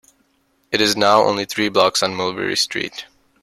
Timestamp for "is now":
0.81-1.21